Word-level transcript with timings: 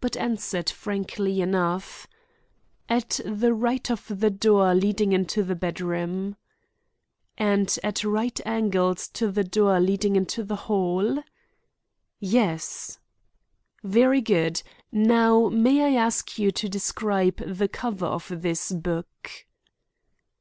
but 0.00 0.16
answered 0.16 0.68
frankly 0.68 1.40
enough: 1.40 2.08
"At 2.88 3.20
the 3.24 3.54
right 3.54 3.88
of 3.92 4.06
the 4.08 4.28
door 4.28 4.74
leading 4.74 5.12
into 5.12 5.44
the 5.44 5.54
bedroom." 5.54 6.34
"And 7.36 7.78
at 7.84 8.02
right 8.02 8.40
angles 8.44 9.06
to 9.10 9.30
the 9.30 9.44
door 9.44 9.78
leading 9.78 10.16
into 10.16 10.42
the 10.42 10.56
hall?" 10.66 11.22
"Yes." 12.18 12.98
"Very 13.84 14.20
good. 14.20 14.62
Now 14.90 15.48
may 15.48 15.84
I 15.96 16.02
ask 16.04 16.40
you 16.40 16.50
to 16.50 16.68
describe 16.68 17.36
the 17.36 17.68
cover 17.68 18.06
of 18.06 18.32
this 18.42 18.72
book?" 18.72 19.30